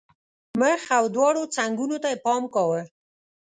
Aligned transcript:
مخ 0.59 0.81
او 0.97 1.05
دواړو 1.15 1.43
څنګونو 1.55 1.95
ته 2.03 2.07
یې 2.11 2.21
پام 2.25 2.43
کاوه. 2.53 2.81